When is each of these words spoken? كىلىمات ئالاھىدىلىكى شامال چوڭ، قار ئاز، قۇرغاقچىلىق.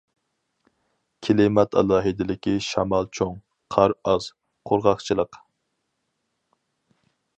كىلىمات 1.27 1.77
ئالاھىدىلىكى 1.81 2.53
شامال 2.67 3.07
چوڭ، 3.19 3.35
قار 3.75 3.93
ئاز، 4.13 4.31
قۇرغاقچىلىق. 4.71 5.41